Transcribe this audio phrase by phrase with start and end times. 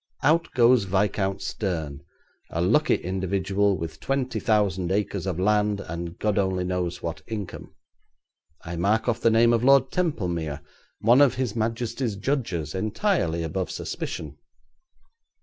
[0.23, 2.01] Out goes Viscount Stern,
[2.49, 7.75] a lucky individual with twenty thousand acres of land, and God only knows what income.
[8.65, 10.61] I mark off the name of Lord Templemere,
[11.01, 14.39] one of His Majesty's judges, entirely above suspicion.